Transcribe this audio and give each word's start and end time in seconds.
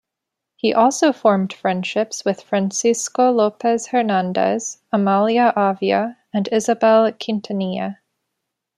He 0.55 0.73
also 0.73 1.13
formed 1.13 1.53
friendships 1.53 2.25
with 2.25 2.41
Francisco 2.41 3.29
Lopez 3.29 3.85
Hernandez, 3.89 4.79
Amalia 4.91 5.53
Avia, 5.55 6.17
and 6.33 6.49
Isabel 6.51 7.11
Quintanilla. 7.11 7.99